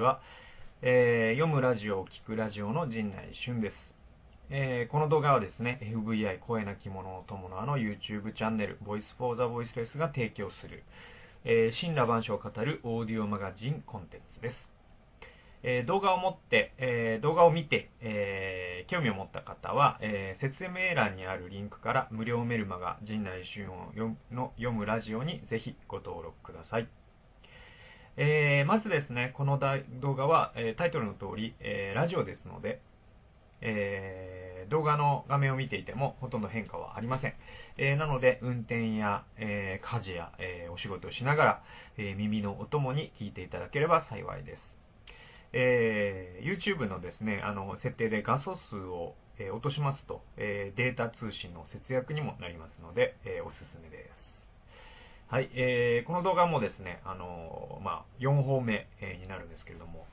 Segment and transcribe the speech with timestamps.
[0.00, 0.20] は。
[0.80, 3.74] えー、読むラジオを聞くラジオの陣内俊です。
[4.50, 10.84] えー、この動画はですね、FVI 声なき者の友のあの YouTube チャンネル、Voice for the Voiceless が提供する、
[11.44, 14.54] えー、神羅万象を語るオーディオマガジンコンテンツです。
[15.64, 23.66] えー、動画を持って、えー、動画を見て、えー、興味を持った方は、え説明欄にあるリンクから無料メルマガ陣内俊
[24.30, 26.88] の読むラジオにぜひご登録ください。
[28.20, 29.60] えー、まずですね、この
[30.00, 32.80] 動画は、えー、タイトルの通り、えー、ラジオですので、
[33.60, 37.34] え動画の画面を見ていてもほとんど変化はありません。
[37.76, 41.62] えなので、運転や、え家事や、えお仕事をしながら、
[41.96, 44.62] え耳のお供に聞いていただければ幸いです。
[45.52, 54.27] え YouTube のですね、あの設定で画素数を、え落としますと、えデータ通信の節約にもなりますので、えおすすめです。
[55.30, 60.06] はい、えー、この動画もですね、あの、まあ、4本目、えー、になるんですけれども、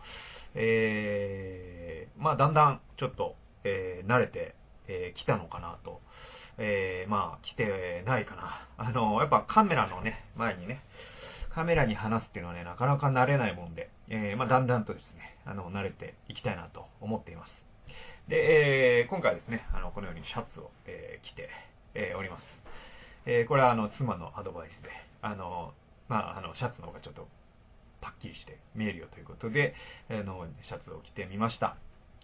[0.56, 4.56] えー、まあ、だんだんちょっと、えー、慣れて
[4.88, 6.02] き、えー、たのかなと、
[6.58, 8.68] えー、まあ、来てないかな。
[8.78, 10.82] あの、やっぱカメラのね、前にね、
[11.50, 17.54] カメラに話すっていうのはね、なかなか慣れないもんで、えー、まあ、だんだんとですね、あの、慣れていきたいなと思っています。
[18.28, 21.50] で、えー、今回ですね、あの、このようにシャツを、えー、着て、
[21.94, 22.55] え、おります。
[23.26, 24.90] えー、これはあの、妻のアドバイスで、
[25.22, 25.74] あの、
[26.08, 27.28] まあ、あの、シャツの方がちょっと、
[28.02, 29.74] パッキリして見えるよということで、
[30.10, 31.76] あの、シャツを着てみました。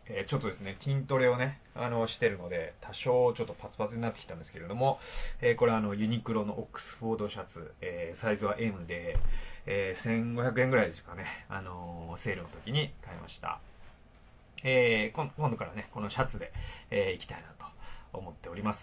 [0.07, 4.99] えー、ちょっとですね、筋トレをね、あの、してるので、多少ちょっとパツパツになってきたんですけれども、
[5.41, 9.17] えー、これはあの、ユニクロのオックスフォードシャツ、えー、サイズは M で、
[9.67, 13.59] え1500円ぐらいですかね、あのセールの時に買いました。
[14.63, 16.52] え今度からね、このシャツで、
[16.89, 18.79] え行きたいなと思っております。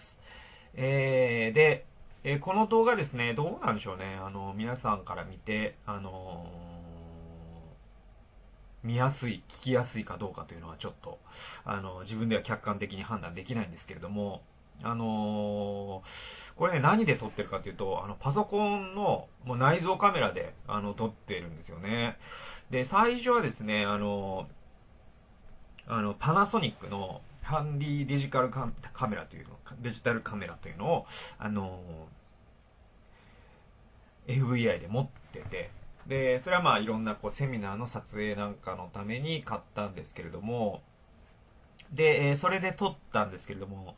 [0.75, 1.85] えで、
[2.23, 4.19] えー、この動画ですね、どうなんでしょうね。
[4.21, 11.19] あの、皆さんから見て、あのー、見やすい、聞きやすいかどうかというのはちょっと、
[11.63, 14.41] あの、自分では客観的に判断できないんですけれども、
[14.83, 22.17] あのー、これね、何で撮ってるかというと、あの、パソコンのもう内蔵カメラで、あの、撮ってるんですよね。
[22.69, 24.49] で、最初はですね、あの
[25.87, 28.67] あの、パナソニックのハンデジカルカ
[29.07, 31.05] メラというの、デジタルカメラというのを、
[31.39, 31.79] あの、
[34.27, 35.71] FVI で持ってて、
[36.07, 40.83] で、それはまあいろんなこうセミナーの撮影なんかのために買ったんですけれども、
[41.91, 43.95] で、それで撮ったんですけれども、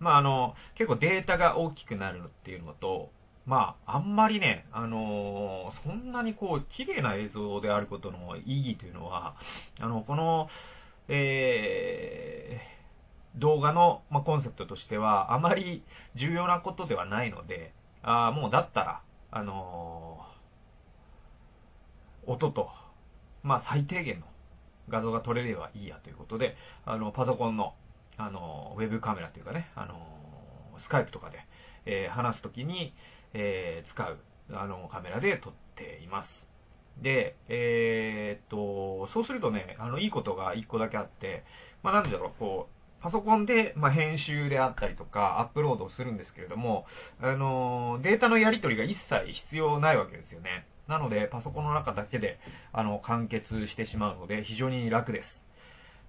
[0.00, 3.10] まああの、結構データが大きくなるっていうのと、
[3.44, 9.34] まあ、あんまりね、あのー、そんなにこう、綺麗な映像であることの意義というのは、
[9.78, 10.48] あの、この、
[11.08, 12.73] えー、
[13.36, 15.82] 動画の、まあ、コンセプトとしては、あまり
[16.14, 17.72] 重要なことではないので、
[18.02, 22.68] あもうだったら、あのー、音と、
[23.42, 24.26] まあ、最低限の
[24.88, 27.74] 画像が撮れればいいやということで、あの、パソコンの、
[28.16, 29.96] あの、ウェブカメラというかね、あの、
[30.82, 31.38] スカイプとかで、
[31.86, 32.94] えー、話すときに、
[33.32, 34.18] えー、使う、
[34.52, 36.28] あの、カメラで撮っています。
[37.02, 41.44] で、えー、っと、そうするとね、あの、いいことが一個だけあって、
[41.82, 42.73] まあ、なんだろう、こう、
[43.04, 46.86] パソコンで、ま編集であったりとか、アップロードをするんですけれども、
[47.20, 50.66] あのデータのやり取りが一切必要ないわけですよね。
[50.88, 52.38] なので、パソコンの中だけで、
[52.72, 55.28] あの、完結してしまうので、非常に楽です。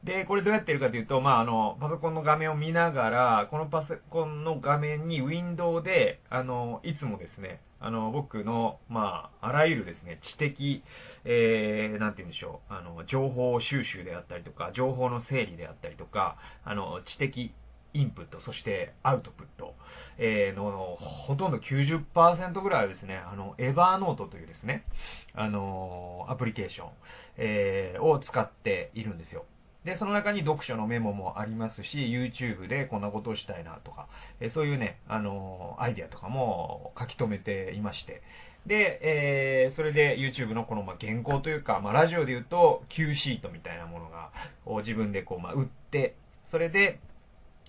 [0.06, 10.84] で、これどうやってるかというと、まあ、あの、パソコンの画面を見ながら、このパソコンの画面にウィンドウで、あの、いつもですね、あの、僕の、まあ、あらゆるですね、知的、
[11.26, 17.54] えー、なんて言うんでしょう、あの、情報収集であったりとか、情報の整理であったりとか、あの、知的
[17.94, 19.74] インプット、そしてアウトプット、
[20.18, 24.86] えー、の、ほとんど90%ぐらいはですね、あの、エヴァーノートというですね、
[25.34, 26.90] あの、アプリケーション、
[27.38, 29.46] えー、を使っているんですよ。
[29.86, 34.08] で、その中に読書のメモもありますし、YouTube でこんなことをしたいなとか、
[34.42, 38.24] えそういうね、あのアイディアとかも書き留めていまして、
[38.66, 44.32] で、えー、それで YouTube のこの、ま原稿というか、ま、ラジオで言うと Q シートみたいなものが、
[44.66, 46.16] を自分でこう、ま、売って、
[46.50, 47.00] それで、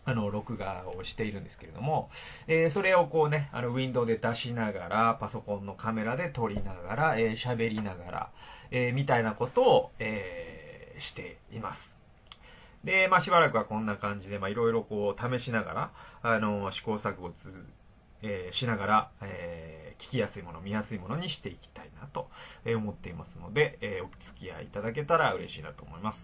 [0.06, 2.08] あの、録画をしているんですけれども、
[2.46, 8.30] えー、それをこうね、あの、ウィンドウで出しながら、パソコンのカメラで撮りながら、えー、喋りながら、
[8.70, 11.95] えー、みたいなことを、え、しています。
[12.86, 15.92] で、まあ、しばらくはこんな感じで、まあ、いろいろこう、試しながら、
[16.22, 17.34] あの、試行錯誤つ、
[18.22, 22.28] えー、しながら、えー、聞きやすいもの、見やすいものにしていきたいなと
[22.64, 26.18] 思っていますので、えー、お付き合いいただけたら嬉しいなと思います。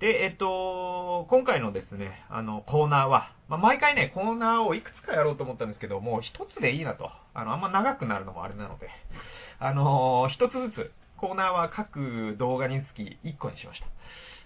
[0.00, 7.10] で、えっと、今回のですね、あの、コーナーは、まあ、毎回ね、コーナーをいくつかやろうと思ったんですけど、もう一つでいいなと。
[7.34, 8.90] あの、あんま長くなるのもあれなので、
[9.60, 13.86] あのー、一つずつ、コーナーは各動画につき1個にしました。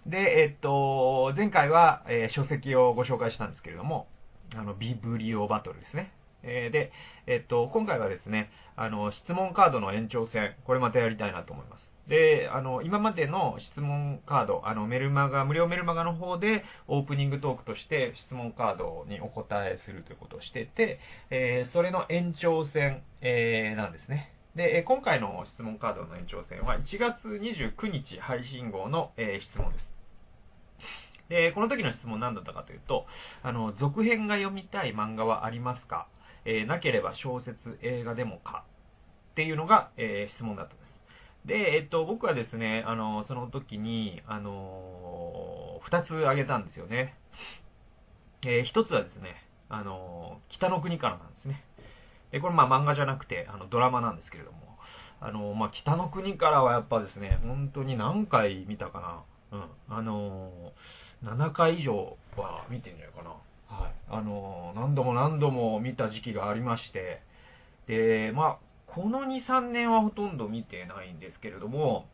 [0.07, 4.09] で、えっと、前回は、えー、書籍をご紹介したんですけれども、
[4.57, 6.13] あの、ビブリオバトルですね。
[6.43, 6.93] えー、で、
[7.27, 11.93] えっと、今回はですね、あの、質問カードの延長戦、これまたやりたいなと思います。
[12.09, 20.99] で、あの、今までの質問カード、あの、メルマガ、無料メルマガの方で、オープニングトークとして質問カードにお答えするということをしてて、
[21.31, 24.32] えー、それの延長戦、えー、なんですね。
[24.57, 29.93] で、今回の質問カードの延長戦は1月29日配信号の、え、質問です。
[31.31, 33.07] で、この時の質問何だったかというと、
[33.43, 36.07] あの、続編が読みたい漫画はありますか？
[36.45, 38.65] えー、なければ小説、映画でもか？
[39.33, 41.49] っていうのが、えー、質問だったんです。
[41.49, 47.17] で、えっと、僕はですね、あの、その時に、あの、二つ挙げたんですよね。
[48.43, 51.65] えー、一つはですね、あの、北の国からなんですね。
[52.33, 54.59] で、これまあ漫画じゃなくて、あの、ドラマなんですけれども、
[55.21, 59.59] あの、まあ、北の国からはやっぱですね、本当に何回見たかな。
[59.59, 59.97] うん。
[59.97, 60.73] あの、
[61.23, 63.31] 7回以上は見てんじゃないかな。
[63.77, 63.93] はい。
[64.11, 67.23] あの、何度も何度も見た時期がありまして、
[67.87, 72.07] で、まあ、この2、3年はほとんど見てないんですけれども、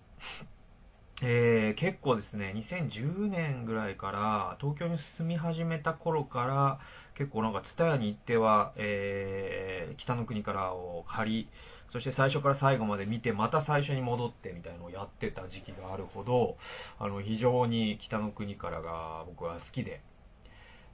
[1.21, 6.79] えー、結構ですね、2010年ぐらいから、東京に住み始めた頃から、
[7.17, 11.49] 結構なんか、ツタヤに行っては、えー、北の国からを借り、
[11.93, 16.57] そして最初から最後まで見て、また最初に戻ってみたいのをやってた時期があるほど、
[17.01, 20.01] あの、非常に北の国からが僕は好きで。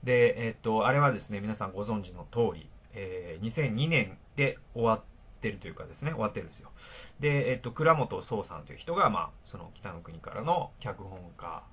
[0.03, 5.03] で、えっと、あれはですね、皆さんご存知の通り、えー、2002年で終わっ
[5.45, 6.71] ってるというかですね、終わってるんですよ。
[7.19, 11.63] で、えっと、倉本壮さんという人が、まあ、その北の国からの脚本家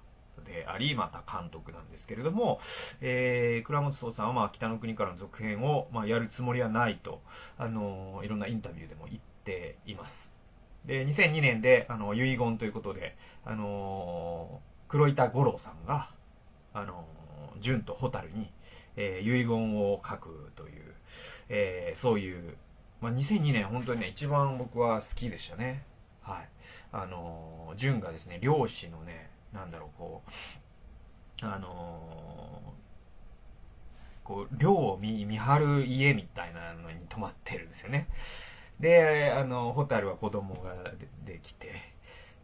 [0.44, 2.60] であり、また監督なんですけれども、
[3.00, 7.22] えー、倉本壮さんは、まあ、北の国からの続編を、まあ、やるつもりはないと、
[7.56, 10.12] あのいろんなインタビューでも言っています。
[10.86, 16.10] で、2002年で、あの、遺言ということで、あの黒板五郎さんが、
[16.74, 17.06] あの
[17.62, 18.52] 純と蛍に、
[18.96, 20.94] えー、遺言を書くという、
[21.48, 22.56] えー、そういう
[23.02, 25.84] まあ、2002年本当にね、一番僕は好きでしたね。
[26.22, 26.48] はい。
[26.92, 30.22] あのー、純がですね、漁師のね、なんだろう、こ
[31.42, 38.06] う、あのー、こう、漁を見見張る家みたいなのに泊まってるんですよね。
[38.78, 40.74] で、あの、ホタルは子供が
[41.26, 41.91] できて、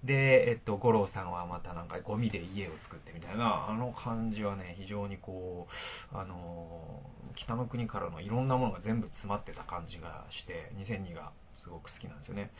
[0.04, 5.66] で、えっと、五郎さんはまたなんかゴミで家を作ってみたいな、あの感じはね、非常にこ
[6.12, 7.02] う、あの、
[7.36, 12.50] 北の国からのいろんなものが全部詰まってた感じがして、2002がすごく好きなんですよね。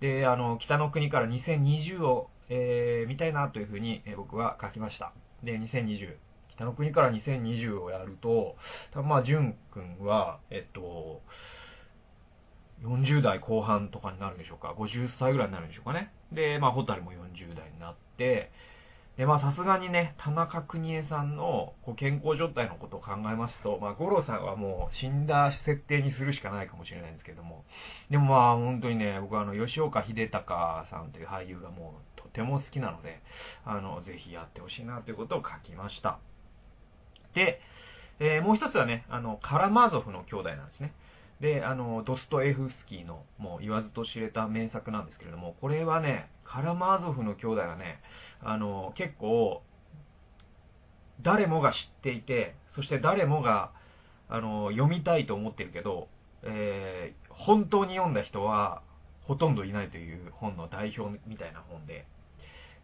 [0.00, 5.12] で、あの、北の国から2020を、えー、見たいなというふうに、え、僕は書きました。
[5.42, 6.16] で、2020。
[6.56, 8.56] 北の国から2020をやると、
[8.92, 11.20] 多分まあ、淳君は、えっと、
[12.82, 14.74] 40代後半とかになるんでしょうか。
[14.78, 16.12] 50歳ぐらいになるんでしょうかね。
[16.32, 18.50] で、まあ、ホタルも40代になって、
[19.16, 27.64] で、まあ、さすがにね、田中邦衛さんのこう健康状態のことを考えますと、まあ、五郎さんはもう死んだ設定にするしかないかもしれないんですけども、
[28.10, 33.22] でもまあ、本当にね、僕はあの、吉岡秀隆さんという俳優がもうとても好きなので、
[33.64, 36.18] あの、ぜひやってほしいなということを書きました。
[37.34, 37.60] で、
[38.18, 40.92] えー、もう一つはね、あの、カラマーゾフの兄弟なんですね。
[41.40, 48.00] で、あの、ドストエフスキーの、もう言わずと知れた名作なんですけれども、これはね、カラマーゾフの兄弟はね、
[48.40, 49.62] あの、結構、
[51.22, 53.72] 誰もが知っていて、そして誰もが、
[54.28, 56.08] あの、読みたいと思ってるけど、
[56.42, 58.82] えー、本当に読んだ人は、
[59.22, 62.06] ほとんどいないという本の代表みたいな本で、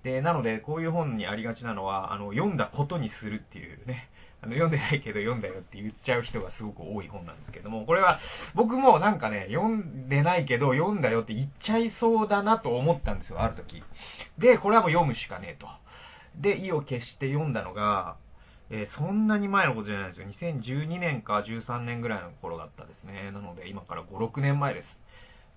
[0.04, 4.09] で、なので、こういう本にありがちなのは、あの、読んだことにするっていうね、
[4.42, 8.18] あの、読んでないけど読んだよって言っちゃう人がすごく多い本なんですけども、これは
[8.54, 13.82] 僕もなんかね、読んでないけど読んだよって言っちゃいそうだなと思ったんですよ、ある時。
[14.38, 15.68] で、これはもう読むしかねえと。
[16.40, 18.16] で、意を決して読んだのが、
[18.71, 20.26] えー、そんなに前のことじゃないですよ。
[20.26, 23.30] 2012年か13年ぐらいの頃だったですね。
[23.30, 24.87] なので、今から5、6年前です。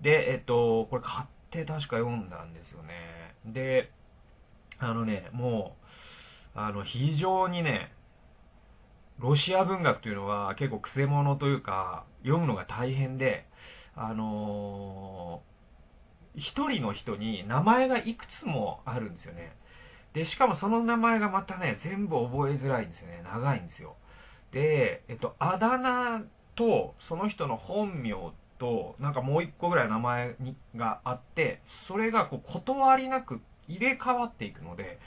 [0.02, 3.34] で、えっと、これ買って確か読んだんですよね。
[3.46, 3.90] で、
[4.78, 5.76] あのね、も
[6.54, 7.92] う、あの、非常にね、
[9.18, 13.46] ロシア文学というのは結構癖者というか、読むのが大変で、
[13.94, 19.56] あのー、一人の人に名前がいくつもあるんですよね。
[20.12, 23.22] で、しかもその名前がまたね、全部覚えづらいんですよね。
[23.24, 23.96] 長いんですよ。
[24.52, 26.22] で、えっと、あだ名
[26.54, 28.14] と、その人の本名
[28.58, 34.98] と、なんかもう一個ぐらい名前にがあって、それがこう断りなくっ入れ替わっていくので、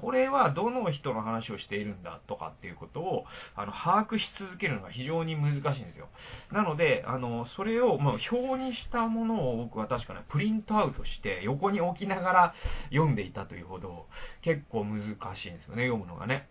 [0.00, 6.08] これはどの人の話をしているんだとかっていうことを、あの、把握し続けるのが非常に難しいんですよ。
[6.50, 12.54] なので、あの、それを、まあ、表にしたものを僕は確かね、プリントアウトして横に置きながら
[12.90, 14.06] 読んでいたというほど、
[14.42, 16.48] 結構難しいんですよね、読むのがね。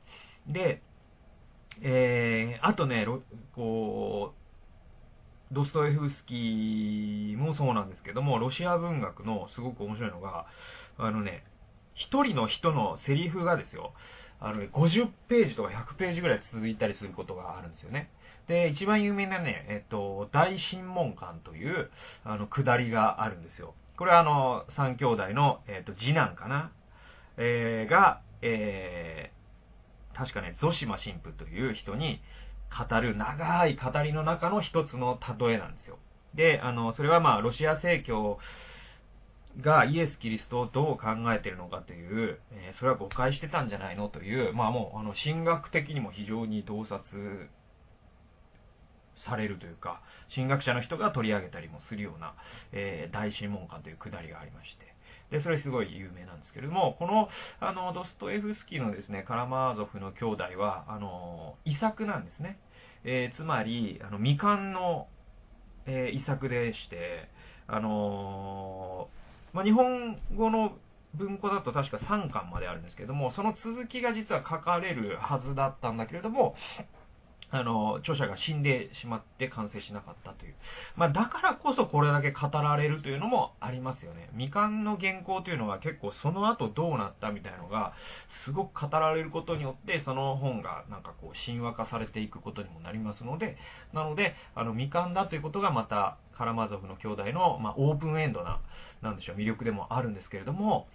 [0.47, 0.81] で、
[1.81, 3.05] えー、あとね、
[3.55, 4.40] こう、
[5.51, 10.45] ドストエフスキーもそうなんですけども、ロシア文学のすごく面白いのが、
[10.97, 11.43] あのね、
[11.95, 13.93] 一人の人のセリフがですよ、
[14.39, 18.09] あのね、50ページとか100ページぐらい続いたりすることがあるんですよね。
[18.47, 21.91] で、一番有名なね、えっと、大神門館という、
[22.23, 23.75] あの、下りがあるんですよ。
[23.97, 26.71] これはあの、三兄弟の、えっと、次男かな、
[27.37, 32.21] えー、が、えー、確かね、ゾシマ神父という人に
[32.71, 35.97] 語る長い語りの中の一つの例えなんですよ。
[36.35, 38.39] で、あの、それはまあ、ロシア正教
[39.59, 47.49] がイエス・キリストをどう考えてるのかという、えー、それは誤解してたんじゃないのという、まあもう、あの、神学的にも非常に洞察
[49.25, 50.01] されるというか、
[50.33, 52.33] 神学者の人が取り上げたりもするような、
[52.71, 54.95] えー、大神門館というくだりがありまして、
[55.31, 62.59] で、それすごい有名なんですけれども、この、あの、ドストエフスキーのですね、カラマーゾフの兄弟は、あの、遺作なんですね。
[63.03, 65.07] えー、つまり、あの、未完の、
[65.87, 67.29] えー、遺作でして、
[67.67, 69.21] あのー
[69.53, 70.73] まあ、日本語の
[71.15, 76.55] 文庫だと確か3巻まであるんですけども、その続きが実は書かれるはずだったんだけれども、
[77.51, 80.55] あの、著者が死んでしまって完成しなかったという。
[80.95, 84.29] まあ、だからこそこれだけ語られるというのもありますよね。
[84.33, 87.93] 未完の原稿というのは結構その後どうなったみたいのが、
[88.45, 93.57] すごく語られることによって、その本がなんかこう、神話化されていくことにもなりますので、
[93.93, 98.61] なので、あの、未完だということがまた、カラマゾフの兄弟の、まあ、オープンエンドな、
[99.01, 100.87] なんでしょう、魅力でもあるんですけれども、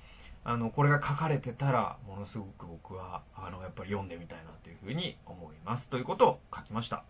[0.48, 5.88] あの、これが書かれてたら、ものすごく僕は、あの、やっぱり読んでみたいなというふうに思います。
[5.88, 7.02] ということを書きました。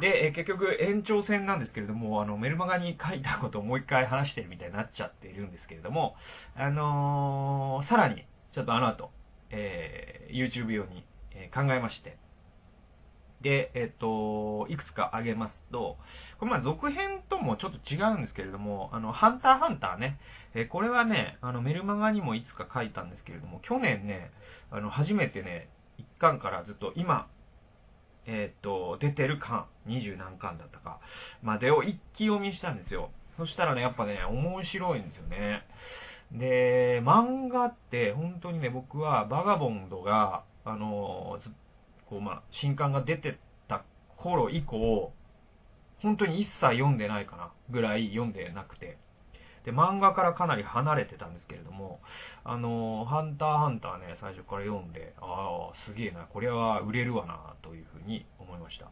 [0.00, 6.16] で、え結局延長戦なんですけれども、あの、メルマガに書いたことをもう一回話してるみたいになっちゃっているんですけれども、
[6.56, 9.12] あのー、さらに、ちょっとあの後、
[9.50, 12.16] えー、YouTube 用に、え考えまして、
[13.40, 15.96] で、えっと、いくつか挙げますと、
[16.38, 20.18] これまあ続編ともちょっと違うんですけれども、あの、ハンターハンターね、
[20.54, 24.32] えこれはね、あの、メルマガにもいつか書いたんですけれども、去年ね、
[24.70, 25.68] あの、初めてね、
[25.98, 27.28] 1巻からずっと今、
[28.26, 31.00] えっと、出てる巻、二十何巻だったか、
[31.42, 33.10] までを一気読みしたんですよ。
[33.36, 35.64] そしたらね、やっぱね、面白いんですよね。
[36.32, 41.52] で、漫画って本当にね、僕はバガボンドが、あの、ずっ
[42.08, 43.38] こう、まあ、新刊が出て
[43.68, 43.84] た
[44.16, 45.12] 頃以降、
[46.00, 48.98] 本当に一切読んでないかな、ぐらい読んでなくて。
[49.64, 52.00] で、漫画からかなり離れてたんですけれども、
[52.44, 58.86] あの、ハンターハンターね、最初から読んで、ああ、すげえな、これは売れるわな、というふうに思いました。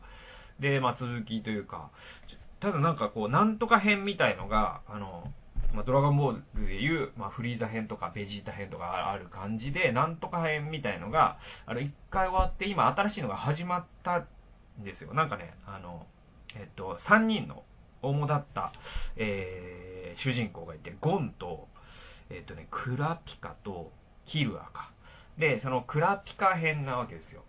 [0.61, 1.90] で、まあ、続きというか、
[2.61, 5.32] ただなんかこう、なんとか編みたいのが、あの、
[5.76, 14.21] まあ、ドラゴンボールでいう、まあ、フリーザ編とかベジータ編とかある感じで、なんとか編みたいのが、あの、一回終わって、今新しいのが始まった
[14.80, 15.12] んですよ。
[15.12, 16.06] なんかね、あの、
[16.54, 17.62] えっと、3人の
[18.00, 18.73] 主だった、
[19.16, 21.68] えー、主人公がいて、ゴンと、
[22.30, 23.92] えっとね、クラピカと
[24.25, 24.90] キルアか。
[25.38, 27.42] で、そのクラピカ編なわけですよ。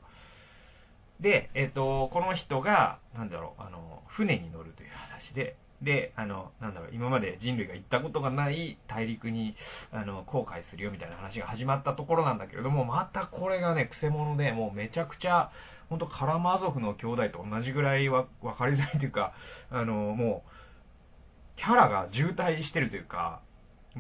[1.22, 9.56] で、えっと、この人が、なんだろう、あの、船に乗るという話で、で、あの、なんだろう、今まで人類が行ったことがない大陸に、
[9.92, 15.52] あの、航海するよみたいな話が始まったところなんだけれども、またこれがね、癖者で、もうめちゃくちゃ、
[15.90, 19.34] ほんとカラマーゾフの兄弟と同じぐらいわ分かりづらいというか、
[19.70, 20.50] あの、もう、
[21.58, 23.42] キャラが渋滞してるというか、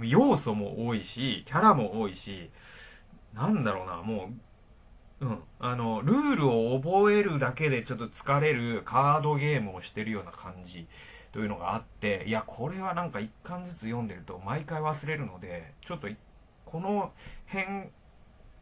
[0.03, 2.51] 要素も多いし、キャラも多いし、
[3.33, 4.31] なんだろうな、も
[5.21, 5.43] う、うん。
[5.59, 10.87] あの、ルールを覚えるだけでちょっと疲れるカードゲームをしてるような感じ
[11.31, 16.07] というのがあって、いや、これはなんか一巻ずつ読んでると毎回忘れるので、ちょっと
[16.65, 17.11] この
[17.47, 17.89] 辺、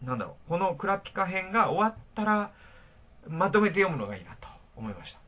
[0.03, 2.51] なんだろう、このクラピカ編が終わったら、
[3.27, 5.19] まとめて読むのがいいなと思いました。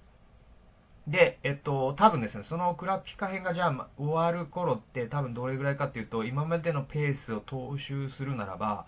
[1.07, 8.85] で、えっと、多分ですね、そのクラピカ編がじゃあ終わる頃って多分どれぐらいかっていうと、今までのペースを踏襲するならば、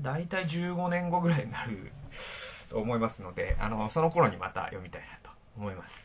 [0.00, 1.92] だいたい15年後ぐらいになる
[2.70, 6.03] と思いますので、あの、その頃にまた読みたいなと思います。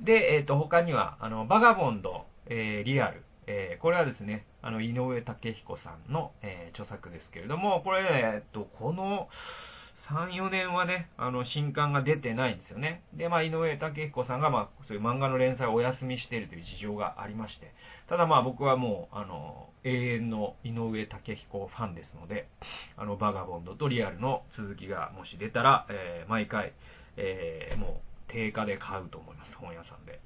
[0.00, 9.28] で、えっ、ー、と、他には、あの、バガボンド、えー、リアル、えー、これはですね、あの、井上武彦さんの、え、著作ですけれども、これ、えっと、この
[10.08, 13.02] 3、4年はね、あの、新刊が出てないんですよね。
[13.14, 17.72] で、まあ、井上武彦さんが、まあ、そういう漫画の連載をお休みしているという事情がありまして、
[18.08, 22.48] ただまあ、僕はもう、あの、永遠の井上武彦ファンですので、
[22.96, 26.72] あの、バガボンドとリアルの続きがもし出たら、えー、毎回、
[27.16, 30.20] えー、もう、定価で買うと思います、本屋さんで。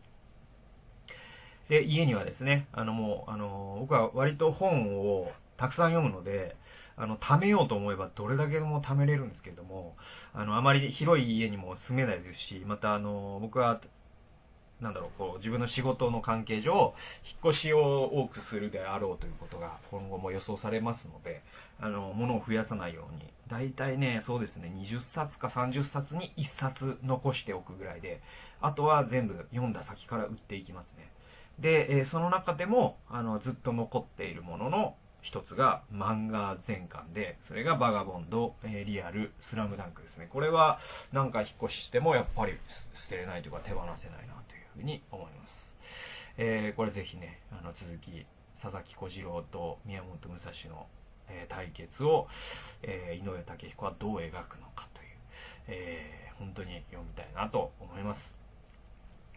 [1.68, 6.56] で、家にはですね、あのもう、あの、僕は割と本をたくさん読むので、
[6.96, 9.96] あの、貯めようと思えばどれだけでも貯めれるんですけれども、
[10.34, 13.80] あの、あまり広い家にも住めないですし、また、あの、僕は、
[14.82, 16.92] なんだろう、こう、自分の仕事の関係上、
[17.44, 21.42] 引っ越しを多くするであろうということが今後も予想されますので、
[21.80, 28.20] あの、物を増やさないように、大体ね、そうですね、20冊か30冊に1冊残しておくぐらいで、
[28.60, 31.12] あとは全部読んだ先から売っていきますね。
[31.60, 40.28] で、えその中でも、あの、ずっと残っているものの、一つが漫画全巻で、それがバガボンド、えー、リアル、スラムダンクですね。
[40.32, 40.80] これは
[41.12, 42.54] 何回引っ越ししてもやっぱり
[43.06, 44.42] 捨てれないというか手放せないな
[44.74, 45.52] ふうに思います。
[46.38, 48.26] えー、これぜひね、あの続き、
[48.62, 50.86] 佐々木小次郎と宮本武蔵の、
[51.28, 52.28] えー、対決を、
[52.82, 55.08] え井上武彦はどう描くのかという、
[55.68, 58.20] え本当に読みたいなと思います。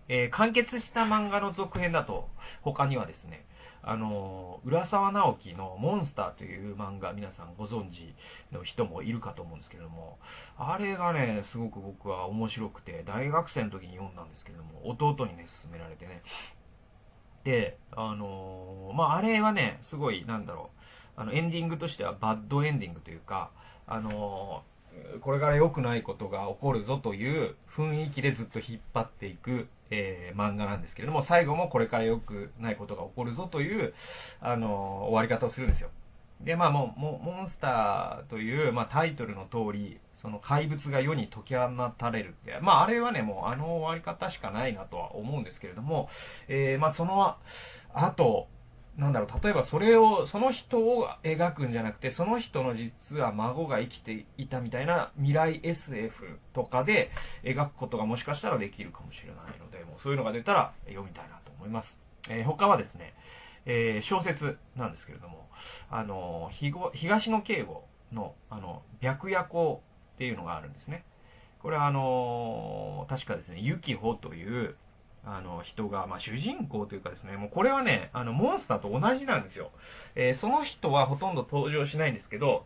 [0.07, 2.29] え完結した漫画の続編だと、
[2.61, 3.45] 他にはですね、
[3.87, 8.15] あの、浦沢直樹のモンスターという漫画、皆さんご存知
[8.51, 10.17] の人もいるかと思うんですけれども、
[10.57, 16.23] あれがね、すごく僕は面白くて、大学生の時に読んだんですけれども、弟にね、勧められてね。
[17.43, 20.71] で、あのまあ、あれはね、すごい、なんだろ
[21.17, 23.51] う、あの、エンディングとしてはバッドエンディングというか、
[23.87, 24.63] あの
[25.21, 33.93] これから良くないことが起こるぞという雰囲気でずっと引っ張っていく、えー、漫画なんですけれども、最後もこれから良くないことが起こるぞという、
[34.41, 35.89] あの終わり方をするんですよ。
[36.41, 46.09] で、まあもう、モンスターという、まあ、タイトルの通り、その怪物が世に解き放たれるって、まああれはね、もうあの終わり方しかないなとは思うんですけれども、
[46.47, 47.35] えー、まあその
[47.93, 48.47] 後、
[48.97, 57.11] なんだろう、例えばそれを、その人を描くんじゃなくて、その人の実は孫が生きていたみたいな未来 SF とかで
[57.43, 61.87] 描くことがもしかしたらできるかもしれないので、もうそういうのが出たら読みたいなと思います。
[62.29, 63.13] えー、他はですね、
[63.65, 65.49] えー、小説なんですけれども、
[65.89, 66.49] あの、
[66.93, 69.81] 東野敬吾の、あの、白夜行
[70.13, 71.03] っていうのがあるんですね。
[71.61, 74.77] これはあの、確かですね、ユキホという、
[75.25, 79.71] あの、人が、まあ、主人公というかですね、もうこれはね、あの、モンスターと同じなんですよ。
[80.15, 82.65] えー、その人はほとんど登場しないんですけど、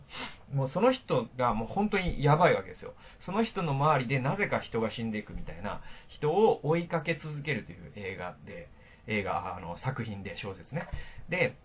[0.53, 2.93] もうその人がもう本当にやばいわけですよ。
[3.25, 8.69] その人の周りでなぜか人が死んでいくみたいな人を追いかけ続けるという映画で、
[9.07, 10.87] 映画、あの、作品で、小説ね。
[11.29, 11.55] で、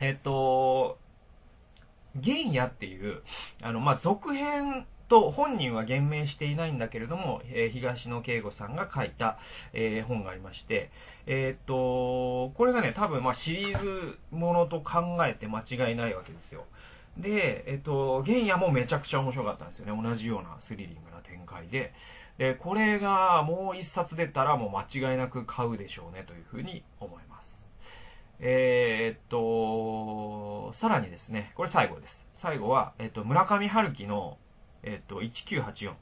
[0.00, 0.98] えっと、
[2.22, 3.22] 原野っていう、
[3.62, 9.38] あの、まあ、続編と本人は言明していないんだけれども、えー、東野圭吾さんが書いた、
[9.74, 10.90] えー、本がありまして、
[11.26, 16.64] えー、っと、これがね、多分まあシリーズものと考えて間違いないわけですよ。
[17.18, 20.02] で、えっと、原野もめちゃくちゃ面白かったんですよね。
[20.02, 21.92] 同じようなスリリングな展開で。
[22.38, 27.44] で、これがもう一冊出たらもう間違いなく買うでしょうねというふうに思います。
[28.38, 32.16] えー、っと、さらにですね、これ最後です。
[32.40, 34.38] 最後は、えっと、村上春樹の
[34.82, 35.94] えっ、と、1984。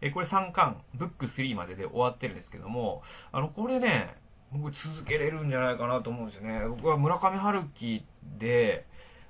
[0.00, 3.02] えこれ3巻、ブック3までで終わってるんですけども、
[3.32, 4.16] あの、これね、
[4.52, 6.66] 僕続けれるんじゃないかなと思うんですよね。
[6.68, 8.04] 僕は村上春樹
[8.38, 8.86] で、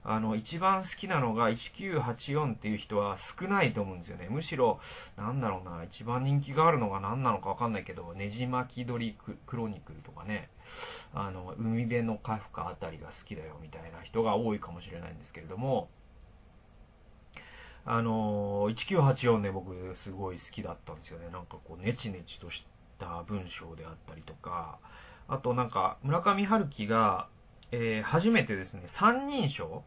[0.06, 4.28] あの、一番好きなのが1984っていう人は少ないと思うんですよね。
[4.28, 4.78] むしろ、
[5.16, 10.50] なんだろうな、一番人気があるのが何なのかわかんないけど、ねじ巻き鳥クロニクルとかね、
[11.14, 15.88] あの、海辺のカフカあたりが好きだよみたいな人が多いかもしれないんですけれども、
[17.86, 21.28] あの1984ね、僕すごい好きだったんですよね。
[21.30, 22.64] なんかこう、ネチネチとし
[22.98, 24.78] た文章であったりとか、
[25.28, 27.28] あとなんか、村上春樹が、
[27.72, 29.84] えー、初めてですね、三人称。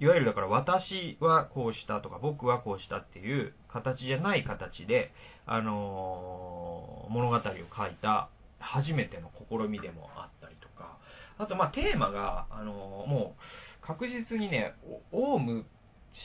[0.00, 5.10] いわゆるだから私はこうしたとか僕はこうしたっていう形じゃない形で、
[5.44, 8.28] あのー、物語を書いた
[8.60, 10.98] 初めての試みでもあったりとか、
[11.36, 13.34] あとまあテーマが、あのー、も
[13.82, 14.74] う確実にね、
[15.10, 15.64] オウム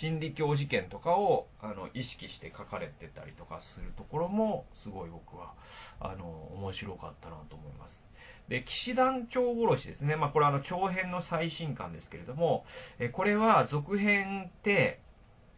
[0.02, 5.54] 心理教事件とかをあの意識して書かれてたりとかするところもすごい僕は
[6.00, 8.04] あの面白かったなと思います。
[8.50, 10.16] で、騎士団長殺しですね。
[10.16, 12.66] まあ、これはあの長編の最新刊ですけれども、
[13.00, 15.00] えこれは続編って、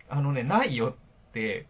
[0.08, 0.96] あのね、ないよ
[1.30, 1.66] って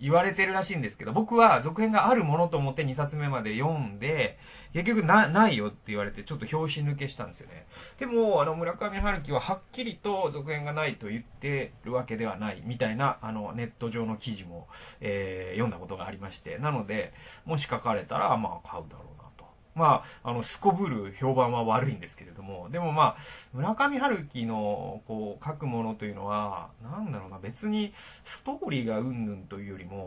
[0.00, 4.36] 言われてるらしいんですけど、僕は続編があるものと思って2冊目まで読んで、
[4.72, 7.66] 結局な、ないよって言われて、ちょっと表紙抜けしたんですよね。
[8.00, 14.68] でも、あの、村上春樹ははっきりと続編がないと言ってるわけではないみたいな、あの、ネット上の記事も、
[15.00, 17.12] えー、読んだことがありまして、なので、
[17.44, 19.44] もし書かれたら、まあ、買うだろうなと。
[19.74, 23.16] まあ、あの、すこぶる評判は悪いんですけれども、でもまあ、
[23.52, 27.92] 村上春樹の、こう、書くものというのは、なんだろうな、別に、
[28.40, 30.01] ストーリーがうんぬんというよりも、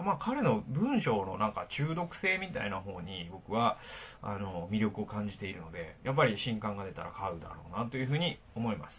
[0.00, 3.76] まあ彼の文章のなんか中毒性みたいな方に僕は
[4.22, 8.94] あの魅力を感じているので、やっぱり新刊が出たら買うだろうなというふうに思います。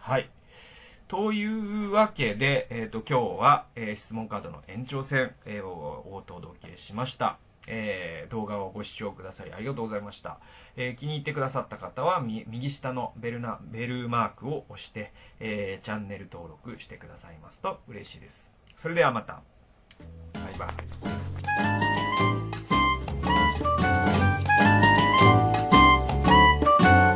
[0.00, 0.30] はい。
[1.08, 7.38] というわけで、えっ、ー、と今日は、えー、質問カードの延長戦、えー、をお届けしました。
[7.66, 10.38] えー、動画をご視聴くださりありがとうございました。
[10.76, 18.34] えー、気に入ってくださった方は、右下のベルナ、ベルマークを押して、えー、チャンネル登録してくださいますと嬉しいです。
[18.82, 19.42] それではまた。
[20.34, 21.19] バイバイ。